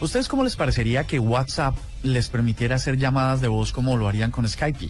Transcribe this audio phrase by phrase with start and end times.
[0.00, 4.30] ¿Ustedes cómo les parecería que WhatsApp les permitiera hacer llamadas de voz como lo harían
[4.30, 4.88] con Skype?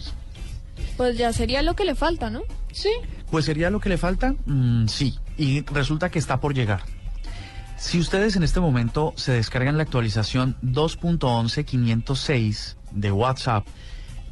[0.97, 2.41] Pues ya sería lo que le falta, ¿no?
[2.71, 2.89] Sí.
[3.31, 5.17] Pues sería lo que le falta, Mm, sí.
[5.37, 6.81] Y resulta que está por llegar.
[7.77, 13.67] Si ustedes en este momento se descargan la actualización 2.11.506 de WhatsApp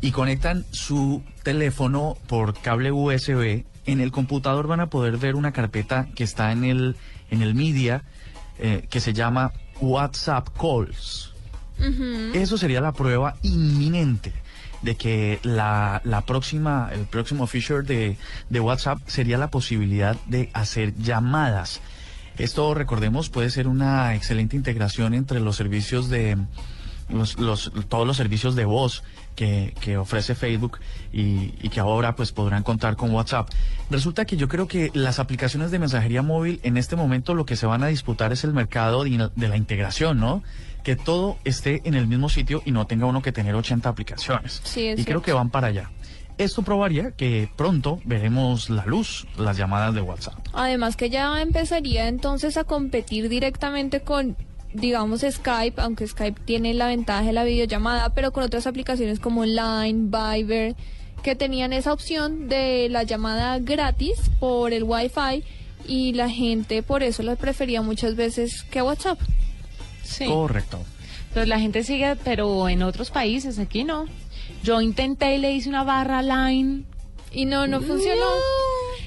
[0.02, 5.54] y conectan su teléfono por cable USB, en el computador van a poder ver una
[5.54, 6.96] carpeta que está en el,
[7.30, 8.04] en el media
[8.58, 11.34] eh, que se llama WhatsApp Calls.
[12.34, 14.32] Eso sería la prueba inminente
[14.82, 18.18] de que la, la próxima, el próximo feature de,
[18.50, 21.82] de WhatsApp sería la posibilidad de hacer llamadas.
[22.38, 26.38] Esto, recordemos, puede ser una excelente integración entre los servicios de
[27.10, 29.04] los, los- todos los servicios de voz
[29.36, 30.80] que, que ofrece Facebook
[31.12, 33.50] y, y que ahora pues podrán contar con WhatsApp.
[33.90, 37.56] Resulta que yo creo que las aplicaciones de mensajería móvil en este momento lo que
[37.56, 40.42] se van a disputar es el mercado de, de la integración, ¿no?
[40.84, 44.62] Que todo esté en el mismo sitio y no tenga uno que tener 80 aplicaciones.
[44.64, 45.90] Sí, es y creo que van para allá.
[46.38, 50.36] Esto probaría que pronto veremos la luz, las llamadas de WhatsApp.
[50.54, 54.36] Además que ya empezaría entonces a competir directamente con,
[54.76, 59.46] digamos, Skype, aunque Skype tiene la ventaja de la videollamada, pero con otras aplicaciones como
[59.46, 60.76] Line, Viber,
[61.24, 65.44] que tenían esa opción de la llamada gratis por el Wi-Fi
[65.88, 69.20] y la gente por eso la prefería muchas veces que WhatsApp.
[70.04, 70.26] Sí.
[70.26, 70.80] Correcto.
[71.30, 74.06] Entonces la gente sigue, pero en otros países, aquí no.
[74.64, 76.84] Yo intenté y le hice una barra line.
[77.32, 78.26] Y no, no funcionó.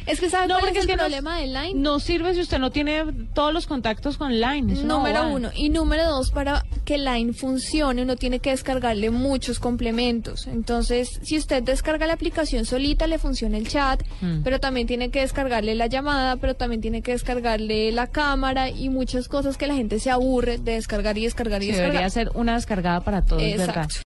[0.08, 1.74] Es que ¿sabe No, cuál es es el no- problema de Line?
[1.74, 3.04] No sirve si usted no tiene
[3.34, 4.62] todos los contactos con line.
[4.82, 5.26] Número bobada.
[5.26, 5.50] uno.
[5.54, 10.46] Y número dos, para que Line funcione, uno tiene que descargarle muchos complementos.
[10.46, 14.42] Entonces, si usted descarga la aplicación solita, le funciona el chat, Mm.
[14.42, 18.88] pero también tiene que descargarle la llamada, pero también tiene que descargarle la cámara y
[18.88, 21.92] muchas cosas que la gente se aburre de descargar y descargar y Sí, descargar.
[21.92, 23.88] debería ser una descargada para todos, ¿verdad?